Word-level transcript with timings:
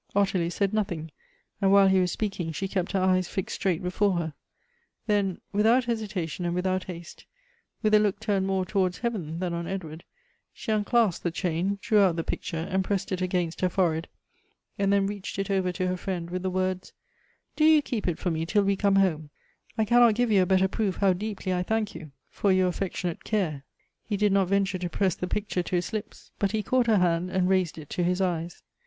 Elective 0.15 0.41
Affinities. 0.41 0.55
65 0.55 0.67
Ottilie 0.67 0.67
said 0.71 0.73
nothing, 0.97 1.11
and 1.61 1.71
wliile 1.71 1.91
he 1.91 1.99
was 1.99 2.11
speaking 2.11 2.51
she 2.51 2.67
kept 2.67 2.93
her 2.93 2.99
eyes 3.01 3.27
fixed 3.27 3.55
straight 3.57 3.83
before 3.83 4.13
her; 4.13 4.33
then, 5.05 5.39
without 5.53 5.85
hesitation 5.85 6.43
and 6.43 6.55
without 6.55 6.85
haste, 6.85 7.27
with 7.83 7.93
a 7.93 7.99
look 7.99 8.19
turned 8.19 8.47
more 8.47 8.65
towards 8.65 8.97
heaven 8.97 9.37
than 9.37 9.53
on 9.53 9.67
Edward, 9.67 10.03
she 10.51 10.71
unclasped 10.71 11.21
the 11.21 11.29
chain, 11.29 11.77
drew 11.83 11.99
out 11.99 12.15
the 12.15 12.23
picture, 12.23 12.65
and 12.71 12.83
pressed 12.83 13.11
it 13.11 13.21
against 13.21 13.59
Iier 13.61 13.69
forehead, 13.69 14.07
and 14.79 14.91
then 14.91 15.05
reached 15.05 15.37
it 15.37 15.51
over 15.51 15.71
to 15.73 15.85
her 15.85 15.97
friend, 15.97 16.31
with 16.31 16.41
the 16.41 16.49
words:" 16.49 16.93
Do 17.55 17.63
you 17.63 17.83
keep 17.83 18.07
it 18.07 18.17
for 18.17 18.31
me 18.31 18.43
tUl 18.43 18.63
we 18.63 18.75
come 18.75 18.95
home; 18.95 19.29
I 19.77 19.85
cannot 19.85 20.15
give 20.15 20.31
you 20.31 20.41
a 20.41 20.47
better 20.47 20.67
proof 20.67 20.95
how 20.95 21.13
deeply 21.13 21.53
I 21.53 21.61
thank 21.61 21.93
you 21.93 22.11
for 22.31 22.51
your 22.51 22.69
affectionate 22.69 23.23
care." 23.23 23.65
He 24.03 24.17
did 24.17 24.31
not 24.31 24.47
venture 24.47 24.79
to 24.79 24.89
press 24.89 25.13
the 25.13 25.27
picture 25.27 25.61
to 25.61 25.75
his 25.75 25.93
lips; 25.93 26.31
but 26.39 26.53
he 26.53 26.63
caught 26.63 26.87
her 26.87 26.97
hand 26.97 27.29
and 27.29 27.47
raised 27.47 27.77
it 27.77 27.91
to 27.91 28.03
his 28.03 28.19
eyes. 28.19 28.63